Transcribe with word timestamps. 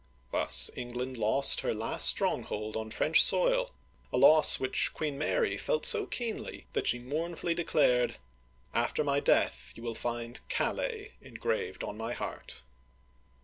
Thus 0.31 0.71
England 0.75 1.17
lost 1.17 1.61
her 1.61 1.75
last 1.75 2.07
stronghold 2.07 2.75
on 2.75 2.89
French 2.89 3.21
soil, 3.23 3.69
a 4.11 4.17
loss 4.17 4.59
which 4.59 4.95
Queen 4.95 5.15
Mary 5.15 5.57
felt 5.57 5.85
so 5.85 6.07
keenly 6.07 6.65
that 6.73 6.87
she 6.87 6.97
mournfully 6.97 7.53
declared:" 7.53 8.17
After 8.83 9.03
my 9.03 9.19
death 9.19 9.73
you 9.75 9.83
will 9.83 9.93
find 9.93 10.39
* 10.45 10.49
Calais 10.57 11.09
* 11.17 11.21
engraved 11.21 11.83
on 11.83 11.97
my 11.99 12.13
heart 12.13 12.63